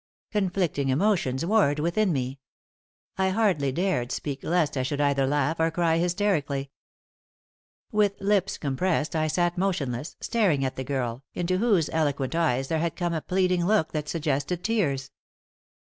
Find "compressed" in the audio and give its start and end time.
8.57-9.15